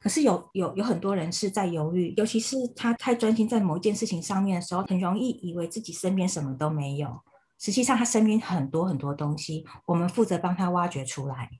[0.00, 7.20] 可是有有有很多人是在犹豫，尤其是他太专心在某一件事情上面的时候，很容易以为自己身边什么都没有。
[7.58, 11.50] 实际上，他身边很多很多东西，我们负责帮他挖掘出来。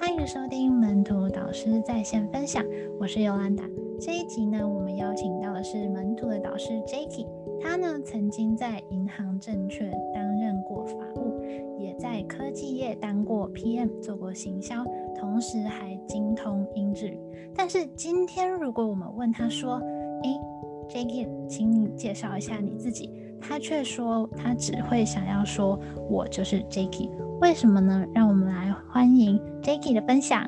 [0.00, 2.64] 欢迎收听门徒导师在线分享，
[3.00, 3.64] 我是尤兰达。
[4.00, 7.26] 这一集呢，我们邀请到的是门徒的导师 Jacky，
[7.60, 11.42] 他呢曾经在银行、证券担任过法务，
[11.80, 14.84] 也在科技业当过 PM，做过行销，
[15.18, 17.18] 同时还精通英日语。
[17.52, 19.82] 但是今天如果我们问他说
[20.22, 20.40] ：“诶
[20.88, 23.10] j a c k y 请你介绍一下你自己。”
[23.40, 27.10] 他却说他只会想要说：“我就是 Jacky。”
[27.40, 28.04] 为什么呢？
[28.12, 30.42] 让我们来欢迎 Jacky 的分享。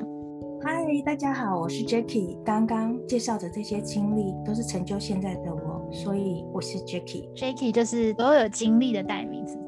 [0.63, 2.41] 嗨，大家好，我是 Jacky。
[2.43, 7.31] 刚刚介绍的这些经历都是成就现在的我，所以我是 Jacky。
[7.35, 9.59] Jacky 就是所有经历的代名词。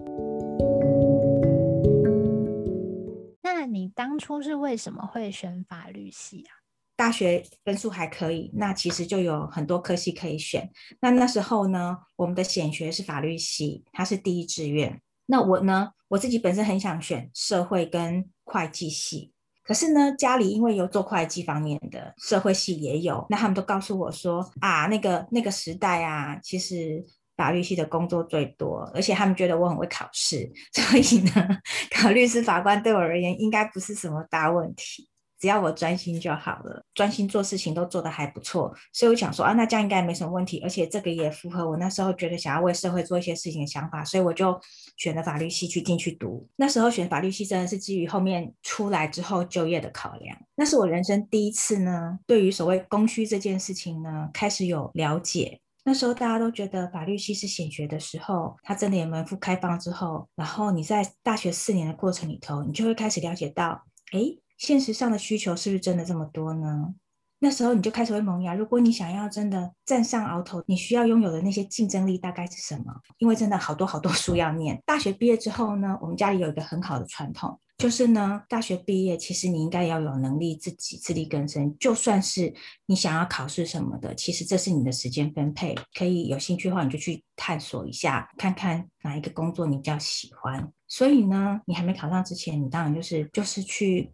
[3.44, 6.66] 那你当初是为什么会选法律系啊？
[6.96, 10.68] 大学分数还可以，那其实就有很多科系可以选。
[11.00, 15.00] 那那时候呢，我们的显学是法律系，它是第一志愿。
[15.28, 19.32] 那我呢，我自己本身很想选社会跟会计系。
[19.64, 27.04] 可是呢，家里因为有做会计方面的，社会系也有，那他们都告诉我说啊，那个那个时代啊，其实
[27.36, 31.48] 法律系的工作最多，而且他们觉得我很会考试， 所以呢，
[31.96, 35.10] 考律师法官对我而言应该不是什么大问题。
[35.44, 44.58] 只要我专心就好了，专心做事情都做得还不错，所以我想说啊，那这样应该没什么问题，而且这个也符合我那时候觉得想要为社会做一些事情的想法，所以我就
[44.96, 46.48] 选了法律系去进去读。
[46.56, 55.60] 那时候选法律系真的是基于后面出来之后就业的考量，那是我人生第一次呢，对于所谓供需这件事情呢开始有了解。
[55.84, 63.84] 那时候大家都觉得法律系是显学的时候，它真的也门户开放之后，然后你在大学四年的过程里头，你就会开始了解到，
[64.14, 64.38] 哎。
[64.64, 66.96] 现实上的需求是不是真的这么多呢？
[67.40, 68.56] 那时候你就开始会萌芽。
[68.56, 72.86] 如果你想要真的站上鳌头，你需要拥有的那些竞争力大概是什么？
[73.18, 74.82] 因为真的好多好多书要念。
[74.86, 81.76] 大学毕业之后呢，我们家里有一个很好的传统，就是呢，大学毕业其实你应该要有能力自己自力更生。
[81.80, 82.54] 就算是
[82.86, 90.72] 你想要考试什么的，其实这是你的时间分配，可以有兴趣的话，你就去探索一下，看看哪一个工作你比较喜欢。
[90.88, 94.12] 所以呢，你还没考上之前，你当然就是就是去。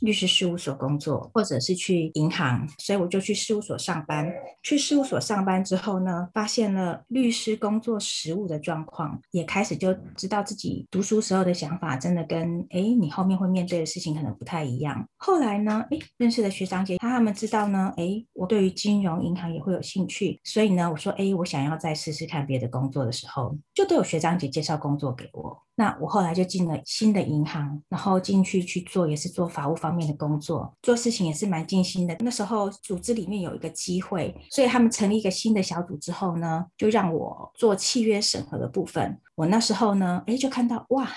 [0.00, 4.28] 律师事务所工作，或者是去银行，所以我就去事务所上班。
[4.64, 15.08] 去事务所上班之后呢，发现了律师工作实务的状况，也开始就知道自己读书时候的想法真的跟哎你后面会面对的事情可能不太一样。
[15.16, 25.62] 后来呢，哎认识的学长姐，他他们知道呢，哎我对于金融银行也会有兴趣，所以呢，我说哎我想要再试试看别的工作的时候，就都有学长姐介绍工作给我。
[25.76, 32.14] 那我后来就进了新的银行，然后进去去做，也是做法务方面的工作，做事情也是蛮尽心的。
[32.20, 39.18] 那时候组织里面有一个机会，所以他们成立一个新的小组之后呢，就让我做契约审核的部分。
[39.34, 41.08] 我那时候呢，哎，就看到哇，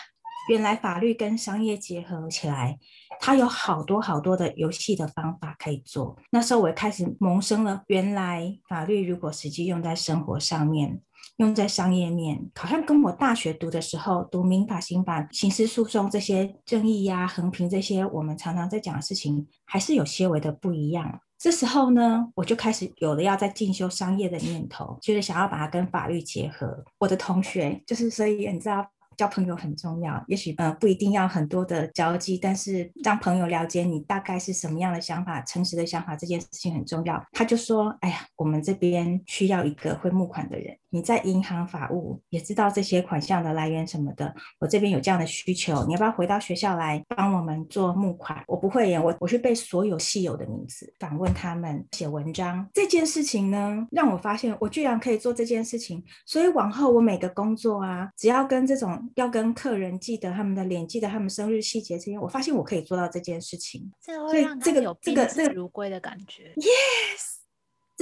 [0.50, 2.78] 原来法律跟商业结合起来，
[3.20, 6.18] 它有好多好多的游戏的方法可以做。
[6.32, 11.02] 那时候我开始萌生了，原来法律如果实际用在生活上面。
[11.38, 21.22] 用在商业面，好像跟我大学读的时候读民法、刑法、刑事诉讼这些正义呀、横平这些，我们常常在讲的事情，还是有些微的不一样。
[21.40, 26.84] 这时候呢，我就开始有了要在进修商业的念头，就是想要把它跟法律结合。
[27.00, 28.86] 我的同学就是，所以你知道。
[29.18, 37.24] 交朋友很重要，也许呃不一定要很多的交际，但是让朋友了解你大概是什么样的想法、诚实的想法，这件事情很重要。
[37.32, 40.78] 他就说：“哎呀，我们这边需要一个会募款的人。
[40.94, 48.44] 你在银行法务也知道这些款项的来源什么的，我这边有这样的需求，你要不要回到学校来帮我们做募款？
[48.48, 52.70] 我不会耶，我我去背所有系友的名字，访问他们，写文章。
[52.72, 56.04] 这件事情呢，让我发现我居然可以做这件事情。
[56.28, 63.92] 所以往后我每个工作啊，只要跟这种要跟客人记得他们的脸，记得他们生日细节这些，我发现我可以做到这件事情。
[64.00, 66.54] 这个会让这个有这个这个如归的感觉。
[66.58, 67.40] Yes，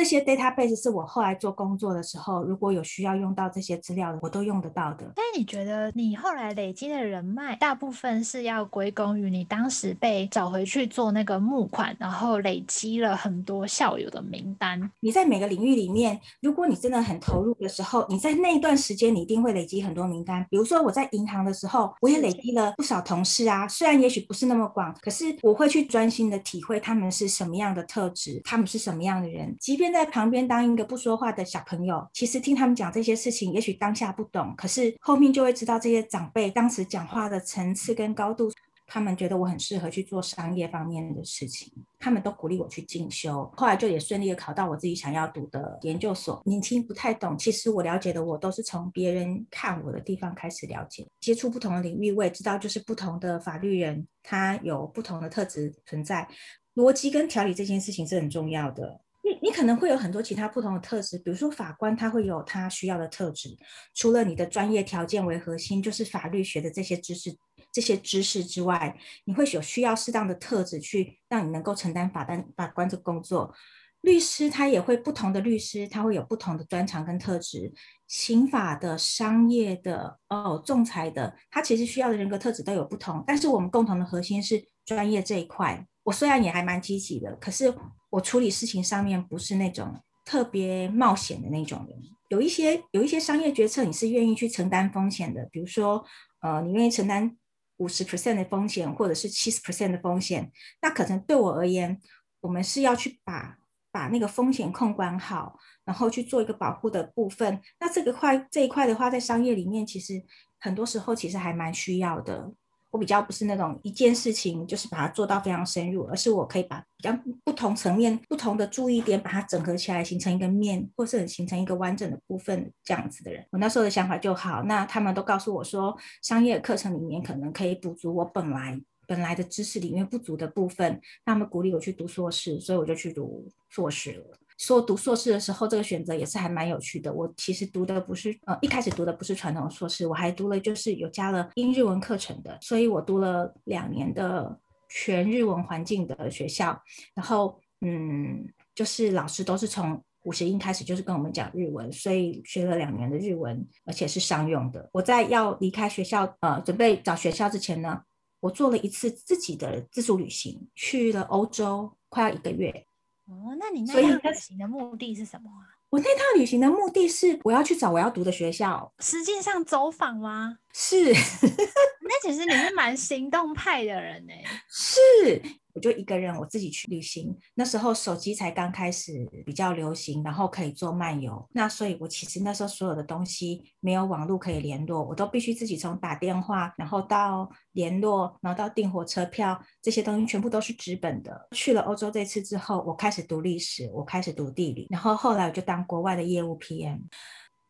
[0.02, 5.06] 这些 database 是我后来做工作的时候，如果有需要用到这些资料的，我都用得到的。
[5.14, 14.92] 所以你觉得你后来累积的人脉，大部分是要归功于你当时被找回去做那个募款，然后累积了很多校友的名单。
[15.02, 20.44] 你在每个领域里面，如果你真的很投入的时候，你在那一段时间，你一定会累积很多名单。
[20.50, 29.56] 比如说我在银行的时候，我也累积了不少同事啊，虽然也许不是那么广，可是我会去专心的体会他们是什么样的特质，他们是什么样的人。
[29.60, 38.52] 即便在旁边当一个不说话的小朋友，其实听他们讲这些事情，也许当下不懂，可是后面就会知道这些长辈当时讲话的层次跟高度。
[38.94, 43.50] 他们觉得我很适合去做商业方面的事情，他们都鼓励我去进修。
[43.56, 46.42] 后来就也顺利的考到我自己想要读的研究所。
[46.46, 56.28] 年轻不太懂，其实我了解的我都是从别人看我的地方开始了解，接触不同的领域，我也知道就是不同的法律人他有不同的特质存在。
[56.76, 59.00] 逻辑跟条理这件事情是很重要的。
[59.24, 63.50] 你你可能会有很多其他不同的特质，比如说法官他会有他需要的特质，
[63.94, 67.38] 除了你的专业条件为核心，就是法律学的这些知识。
[67.72, 73.54] 这些知识之外，你会有需要适当的特质去让你能够承担法单法官的工作。
[74.02, 77.72] 律师他也会不同的律师，他会有不同的专长跟特质。
[78.08, 83.24] 刑法的、商业的、哦，仲裁的，他其实需要的人格特质都有不同。
[83.26, 85.88] 但是我们共同的核心是专业这一块。
[86.04, 87.74] 我虽然也还蛮积极的，可是
[88.12, 92.00] 我处理事情上面不是那种特别冒险的那种人。
[92.30, 96.06] 有一些有一些商业决策，你是愿意去承担风险的，比如说，
[96.42, 97.36] 呃，你愿意承担。
[97.78, 100.52] 五十 percent 的风险，或者是七十 percent 的风险，
[100.84, 102.00] 那可能对我而言，
[102.40, 103.58] 我们是要去把
[103.92, 107.60] 把那个风险控管好，然后去做一个保护的部分。
[107.80, 110.24] 那这个块这一块的话，在商业里面，其实
[110.60, 112.54] 很多时候其实还蛮需要的。
[112.92, 123.46] 我比较不是那种一件事情就是把它做到非常深入，而是我可以把比较不同层面、不同的注意点把它整合起来，形成一个面，或是形成一个完整的部分这样子的人。
[123.52, 134.38] 我那时候的想法就好，那他们都告诉我说，商业课程里面可能可以补足我本来本来的知识里面不足的部分，他们鼓励我去读硕士，所以我就去读硕士了。
[134.62, 137.12] 说读硕士的时候，这个选择也是还蛮有趣的。
[137.12, 144.56] 我其实读的不是呃一开始读的不是传统硕士，我还读了就是有加了英日文课程的，所以我读了两年的
[144.88, 146.80] 全日文环境的学校。
[147.16, 154.88] 然后嗯，就是老师都是从五十音开始就是跟我们讲日文，所以学了两年的日文，而且是商用的。
[154.94, 158.00] 我在要离开学校呃准备找学校之前呢，
[158.40, 162.86] 我做了一次自己的自助旅行，去了欧洲，快要一个月。
[163.28, 165.78] 哦，那你那趟旅行的目的是什么啊？
[165.90, 170.60] 我那趟旅行的目的是我要去找我要读的学校，实际上走访吗？
[170.74, 171.12] 是，
[172.02, 174.34] 那其实你是蛮行动派的人呢。
[174.70, 175.42] 是。
[175.74, 177.34] 我就一个人，我自己去旅行。
[177.54, 181.48] 那时候手机才刚开始比较流行，然后可以做漫游。
[181.54, 191.48] 那所以，我其实那时候所有的东西没有网络可以联络，我都必须自己从打电话，然后到联络，然后到订火车票，这些东西全部都是纸本的。
[191.52, 197.00] 去了欧洲这次之后，我开始读历史，我开始读地理，然后后来我就当国外的业务 PM。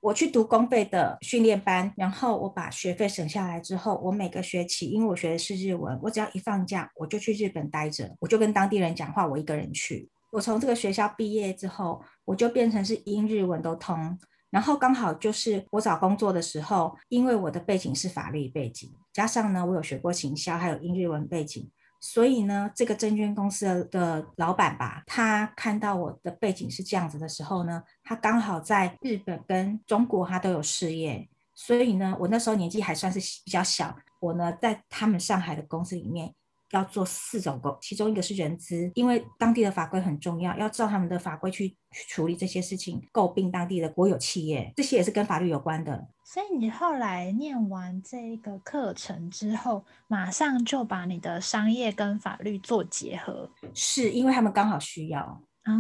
[0.02, 10.10] 我去读公费的训练班，然后我把学费省下来之后，我每个学期，因为我学的是日文，我只要一放假，我就去日本待着，我就跟当地人讲话，我一个人去。
[10.32, 14.18] 我从这个学校毕业之后，我就变成是英日文都通，
[14.50, 21.70] 然后刚好就是我找工作的时候，因为我的背景是法律背景，加上呢我有学过行销，还有英日文背景。
[22.02, 36.34] 所以呢，这个证券公司的老板吧，他看到我的背景是这样子的时候呢，他刚好在日本跟中国他都有事业，所以呢，我那时候年纪还算是比较小，我呢在他们上海的公司里面。
[36.72, 46.08] 要做四种工，其中一个是人资，因为当地的法规很重要，要照他们的法规去去处理这些事情，诟病当地的国有企业，这些也是跟法律有关的。
[46.24, 55.20] 所以你后来念完这个课程之后，马上就把你的商业跟法律做结合，是因为他们刚好需要
[55.64, 55.74] 啊，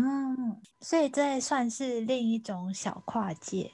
[0.81, 3.71] 所以这算是另一种小跨界。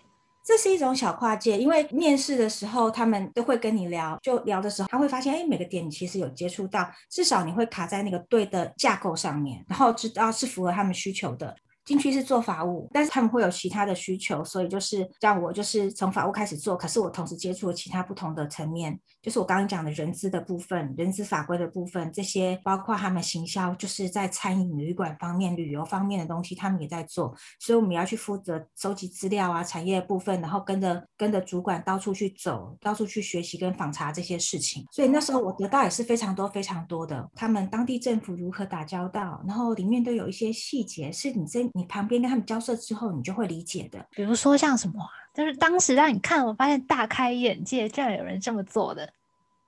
[0.47, 11.53] 这是一种小跨界，因为面试的时候他们都会跟你聊，就聊的时候他会发现，哎，每个点你其实有接触到，至少你会卡在那个对的架构上面，然后知道是符合他们需求的。
[11.87, 16.75] 进去是做法务，但是他们会有其他的需求，所以就是让我就是从法务开始做。
[16.75, 27.33] 可是我同时接触了其他不同的层面，就是我刚刚讲的人资的部分、人资法规的部分，这些包括他们行销，就是在餐饮、旅馆方面、旅游方面的东西，他们也在做。
[27.57, 34.85] 所以我们要去负责收集资料啊，产业部分，然后跟着跟着主管到处去走，到处去学习跟访查这些事情。
[34.91, 41.71] 所以那时候我得到也是非常多非常多的，他们当地政府如何打交道，然后里面都有一些细节是你真。
[41.77, 44.03] 你旁边跟他们交涉之后，你就会理解的。
[44.11, 49.13] 比如说像什么啊，就是当时让你看，我发现大开眼界，居然有人这么做的。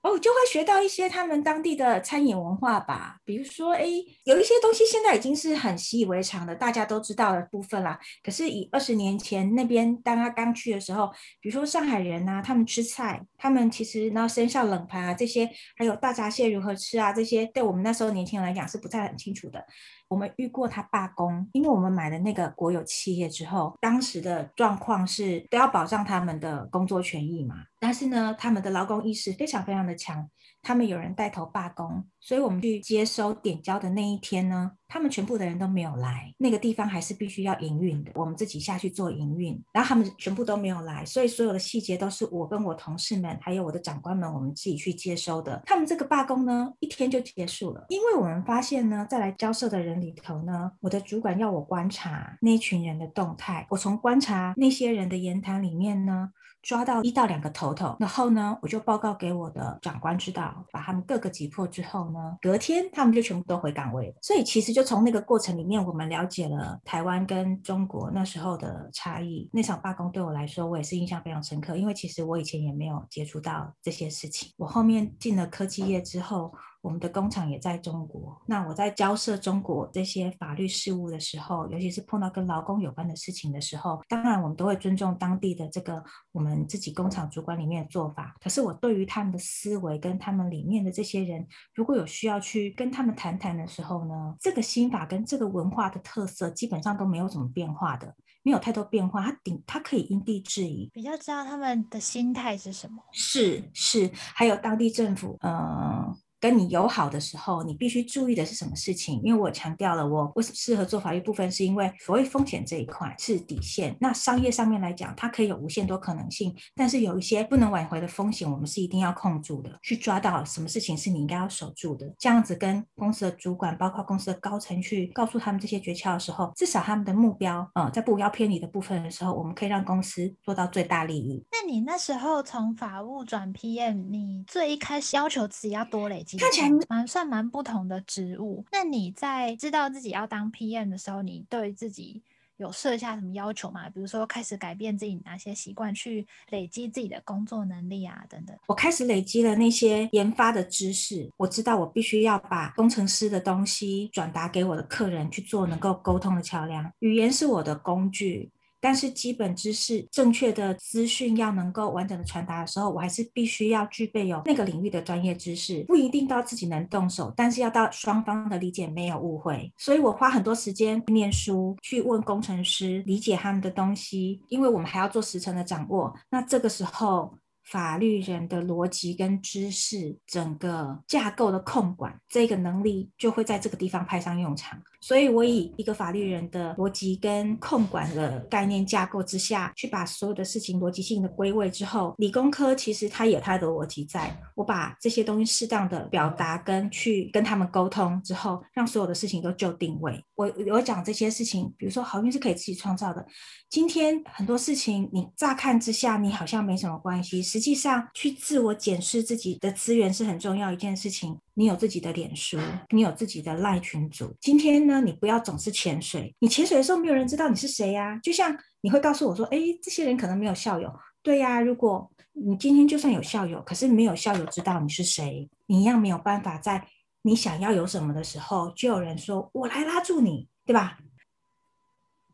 [0.02, 3.18] 哦，就会学到一些他们当地的餐饮文化吧。
[3.26, 3.86] 比如说，哎，
[4.24, 8.00] 有一些东西现在已经是很习以为常的，大家都知道的部分啦。
[8.24, 11.12] 可是以二十年前那边，当他刚去的时候，
[11.42, 19.62] 比如说上海人呐，他们吃菜，他们其实然后生肖冷盘啊这些，还有大闸蟹如何吃啊这些，对我们那时候年轻人来讲是不太很清楚的。
[20.10, 27.56] 我们遇过他罢工，因为我们买了那个国有企业之后，当时的状况是都要保障他们的工作权益嘛。
[27.80, 30.28] 但是呢，他们的劳工意识非常非常的强，
[30.64, 32.04] 他们有人带头罢工。
[32.20, 45.62] 所以我们去接收点交的那一天呢，他们全部的人都没有来，那个地方还是必须要营运的，我们自己下去做营运，然后他们全部都没有来，所以所有的细节都是我跟我同事们，还有我的长官们，我们自己去接收的。
[45.66, 56.32] 他们这个罢工呢，一天就结束了，因为我们发现呢，在来交涉的人里头呢，我的主管要我观察那群人的动态，我从观察那些人的言谈里面呢。
[56.62, 64.14] 抓到一到两个头头，然后呢，我就报告给我的长官知道，把他们各个击破之后呢，隔天他们就全部都回岗位。
[64.22, 69.50] 所以其实就从那个过程里面，我们了解了台湾跟中国那时候的差异。
[69.54, 74.52] 那场罢工对我来说，我也是印象非常深刻，因为其实我以前也没有接触到这些事情。
[74.58, 76.54] 我后面进了科技业之后。
[76.82, 78.42] 我们的工厂也在中国。
[78.46, 88.36] 那我在交涉中国这些法律事务的时候，尤其是碰到跟劳工有关的事情的时候，当然我们都会尊重当地的这个我们自己工厂主管里面的做法。
[88.42, 91.46] 可是我对于他们的思维跟他们里面的这些人，
[91.76, 99.22] 如果有需要去跟他们谈谈的时候呢，这个心法跟这个文化的特色基本上都没有什么变化的，没有太多变化。
[99.22, 103.04] 他顶他可以因地制宜，比较知道他们的心态是什么。
[103.12, 106.16] 是是，还有当地政府，嗯。
[106.40, 109.22] 跟你友好的时候，你必须注意的是什么事情？
[109.24, 113.96] 因为我强调了，我为什么适合做法律部分，是因为所谓风险这一块是底线。
[114.00, 122.10] 那商业上面来讲，它可以有无限多可能性，但是有一些不能挽回的风险，我们是一定要控住的，去抓到什么事情是你应该要守住的。
[122.18, 131.44] 这样子跟公司的主管，包括公司的高层去告诉他们这些诀窍的时候，至少他们的目标，呃，在不要偏离的部分的时候，我们可以让公司做到最大利益。
[131.52, 136.24] 那你那时候从法务转 PM，你最一开始要求自己要多累？
[136.38, 138.66] 看起来蛮算蛮不同的职务。
[138.72, 142.22] 那你在知道自己要当 PM 的时候，你对自己
[142.58, 143.90] 有设下什么要求吗？
[143.90, 148.56] 比如说开始改变自己哪些习惯，去累积自己的工作能力啊，等等。
[148.68, 156.92] 我开始累积了那些研发的知识，我知道我必须要把工程师的东西转达给我的客人去做，能够沟通的桥梁。
[157.00, 158.52] 语言是我的工具。
[158.82, 169.72] 但是基本知识、正确的资讯要能够完整的传达的时候，我还是必须要具备有那个领域的专业知识，不一定到自己能动手，但是要到双方的理解没有误会。
[169.78, 176.16] 所以我花很多时间念书，去问工程师，理解他们的东西，因为我们还要做时程的掌握。
[176.30, 177.34] 那这个时候。
[177.66, 184.82] 法律人的逻辑跟知识，整个架构的控管，这个能力就会在这个地方派上用场。
[185.02, 200.24] 所以，我以一个法律人的逻辑跟控管的概念架构之下去把所有的事情逻辑性的归位之后，理工科其实它有它的逻辑，在我把这些东西适当的表达跟去跟他们沟通之后，让所有的事情都就定位。
[200.36, 203.26] 我我讲这些事情，比如说好运是可以自己创造的。
[203.70, 211.38] 今天很多事情，你乍看之下你好像没什么关系，实际上去自我检视自己的资源是很重要一件事情。
[211.60, 212.58] 你有自己的脸书，
[212.92, 214.34] 你有自己的赖群组。
[214.40, 216.34] 今天呢，你不要总是潜水。
[216.40, 218.18] 你潜水的时候，没有人知道你是谁呀。
[218.24, 220.90] 就像你会告诉我说：“哎，这些人可能没有校友。”
[221.22, 226.82] 对呀，如果你今天就算有校友，可是没有校友知道你是谁，你一样没有办法在
[227.24, 230.98] 你想要有什么的时候，就有人说：“我来拉住你，对吧？”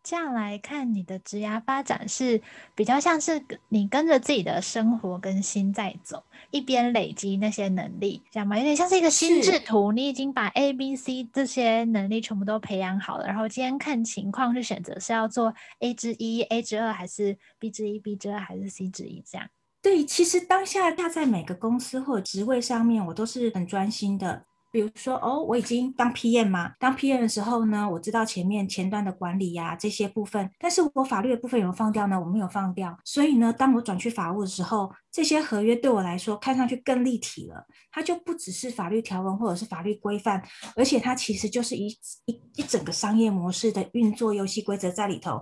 [0.06, 2.40] 这样来看，你的职涯发展是
[2.76, 8.56] 比较像是你跟着自己的生活跟心在走，一边累积那些能力，这样吗？
[8.56, 19.50] 有点像是一个心智图，你已经把 A、B、C 这些能力全部都培养好了，然后今天看情况去选择是要做 A 之一、A 之二，还是 B 之一、B 之二，还是 C 之一这样？
[19.82, 24.46] 对，其实当下他在每个公司或者职位上面，我都是很专心的。
[24.76, 40.44] 比如说哦，我已经当 PM 嘛，当 PM 的时候呢，我知道前面前端的管理呀这些部分，但是我法律的部分有放掉呢，我没有放掉，所以呢，当我转去法务的时候，这些合约对我来说看上去更立体了，它就不只是法律条文或者是法律规范，
[40.76, 41.88] 而且它其实就是一
[42.26, 45.42] 一一整个商业模式的运作游戏规则在里头。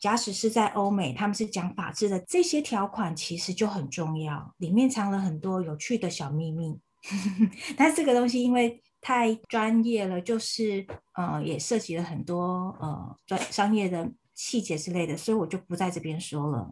[0.00, 6.80] 假使是在欧美，他们是讲法治的，这些条款其实就很重要，里面藏了很多有趣的小秘密。
[7.76, 16.70] 但这个东西，因为太专业了，就是呃，也涉及了很多呃专商业的细节之类的，所以我就不在这边说了。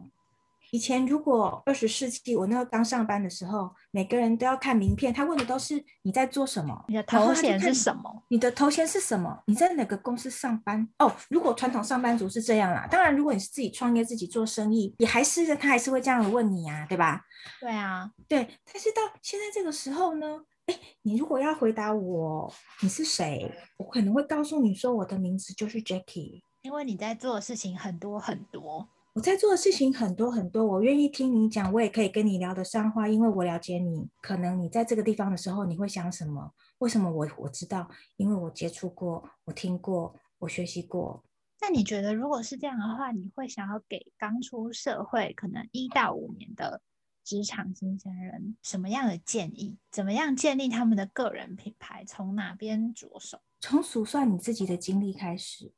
[0.71, 8.23] 以前如果二十世纪我那个刚上班的时候，每个人都要看名片，他问的都是你在做什么，你的头衔是什么？
[8.29, 9.43] 你的头衔是什么？
[9.47, 10.87] 你在哪个公司上班？
[10.99, 17.21] 哦，如果传统上班族是这样啦，当然如果你是自己创业、自己做生意，也还是他还是会这样问你呀，对吧？
[17.59, 18.47] 对啊，对。
[18.71, 28.87] 但是到现在这个时候呢，哎，你如果要回答我你是谁，我可能会告诉你说我的名字就是 Jackie，因为你在做的事情很多很多。
[29.13, 34.07] 我在做的事情很多很多，我愿意听你讲，我也可以跟你聊得上话，因为我了解你。
[34.21, 36.53] 可能你在这个地方的时候，你会想什么？
[36.77, 37.89] 为什么我我知道？
[38.15, 41.25] 因为我接触过，我听过，我学习过。
[41.59, 46.81] 那你觉得，如果是这样的话，你会想要给刚出社会可能一到五年的
[47.25, 49.77] 职场新鲜人什么样的建议？
[49.91, 52.05] 怎么样建立他们的个人品牌？
[52.07, 53.41] 从哪边着手？
[53.59, 55.73] 从数算你自己的经历开始。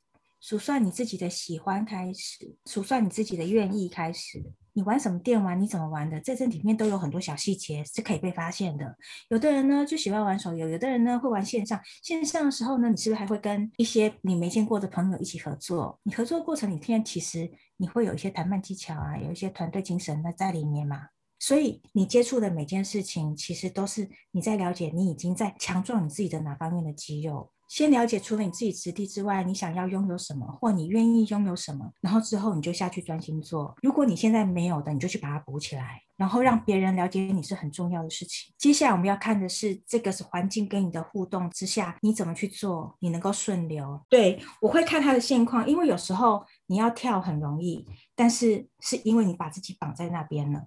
[0.46, 4.44] 数算你自己的喜欢开始，数算你自己的愿意开始。
[4.74, 5.58] 你玩什么电玩？
[5.58, 6.20] 你怎么玩的？
[6.20, 8.94] 在这里面都有很多小细节是可以被发现的。
[9.30, 11.80] 有的人呢就喜欢玩手游，有的人呢会玩线上。
[12.02, 15.98] 线上的时候呢，你是不是还会跟一些你没见过的朋友一起合作？
[16.02, 21.06] 你合作过程里面，其实你会有一些谈判技巧啊，有一些团队精神的在里面嘛。
[21.38, 27.50] 所以你接触的每件事情，其实都是你在了解你已经在强壮你自己的哪方面的肌肉。
[27.74, 33.74] 先了解除了你自己实地之外，你想要拥有什么，或你愿意拥有什么，然后之后你就下去专心做。
[33.82, 38.54] 如果你现在没有的，你就去把它补起来，然后让别人了解你是很重要的事情。
[38.56, 44.00] 接下来我们要看的是，这个是环境跟你的互动之下，你怎么去做，你能够顺流。
[44.08, 50.62] 对我会看他的现况，因为有时候你要跳很容易，但是是因为你把自己绑在那边了。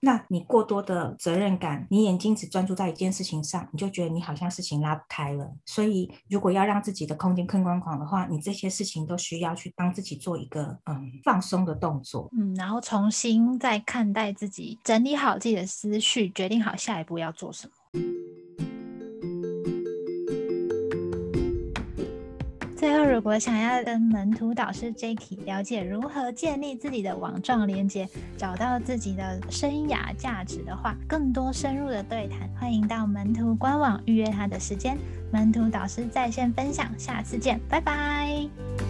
[0.00, 5.52] 那你过多的责任感，你眼睛只专注在一件事情上，你就觉得你好像事情拉不开了。
[5.66, 17.72] 所以，如果要让自己的空间更宽广的话，你这些事情都需要去帮自己做一个嗯放松的动作，嗯，然后重新再看待自己，整理好自己的思绪，决定好下一步要做什么。
[22.98, 34.98] 后，如果想要跟门徒导师 Jacky 了解如何建立自己的网状连接，找到自己的生涯价值的话，更多深入的对谈，欢迎到门徒官网预约他的时间。
[35.30, 38.87] 门徒导师在线分享，下次见，拜拜。